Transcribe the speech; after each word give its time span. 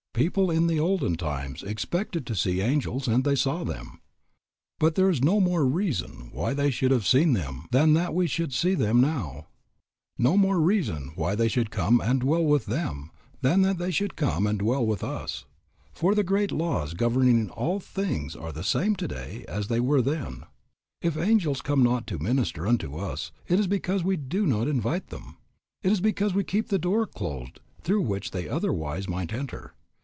People 0.13 0.51
in 0.51 0.67
the 0.67 0.79
olden 0.79 1.15
times 1.15 1.63
expected 1.63 2.27
to 2.27 2.35
see 2.35 2.61
angels 2.61 3.07
and 3.07 3.23
they 3.23 3.33
saw 3.33 3.63
them; 3.63 4.01
but 4.77 4.93
there 4.93 5.09
is 5.09 5.23
no 5.23 5.39
more 5.39 5.65
reason 5.65 6.29
why 6.31 6.53
they 6.53 6.69
should 6.69 6.91
have 6.91 7.07
seen 7.07 7.33
them 7.33 7.65
than 7.71 7.93
that 7.93 8.13
we 8.13 8.27
should 8.27 8.53
see 8.53 8.75
them 8.75 9.01
now; 9.01 9.47
no 10.19 10.37
more 10.37 10.59
reason 10.59 11.11
why 11.15 11.33
they 11.33 11.47
should 11.47 11.71
come 11.71 11.99
and 11.99 12.19
dwell 12.19 12.43
with 12.43 12.67
them 12.67 13.09
than 13.41 13.63
that 13.63 13.79
they 13.79 13.89
should 13.89 14.15
come 14.15 14.45
and 14.45 14.59
dwell 14.59 14.85
with 14.85 15.03
us, 15.03 15.45
for 15.91 16.13
the 16.13 16.23
great 16.23 16.51
laws 16.51 16.93
governing 16.93 17.49
all 17.49 17.79
things 17.79 18.35
are 18.35 18.51
the 18.51 18.63
same 18.65 18.95
today 18.95 19.43
as 19.47 19.69
they 19.69 19.79
were 19.79 20.03
then. 20.03 20.43
If 21.01 21.17
angels 21.17 21.61
come 21.61 21.81
not 21.81 22.05
to 22.07 22.19
minister 22.19 22.67
unto 22.67 22.95
us 22.95 23.31
it 23.47 23.59
is 23.59 23.65
because 23.65 24.03
we 24.03 24.17
do 24.17 24.45
not 24.45 24.67
invite 24.67 25.07
them, 25.07 25.37
it 25.81 25.91
is 25.91 26.01
because 26.01 26.33
we 26.35 26.43
keep 26.43 26.67
the 26.67 26.77
door 26.77 27.07
closed 27.07 27.59
through 27.81 28.01
which 28.01 28.31
they 28.31 28.47
otherwise 28.47 29.07
might 29.07 29.33
enter. 29.33 29.73